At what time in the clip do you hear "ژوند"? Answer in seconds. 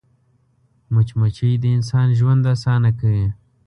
2.19-2.43